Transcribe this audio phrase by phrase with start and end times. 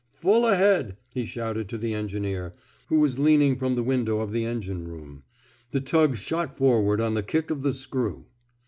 [0.15, 2.53] Full ahead,'' he shouted to the engineer,
[2.87, 5.21] who was leaning from the window of the engine room.
[5.69, 8.25] The tug shot forward on the kick of the screw.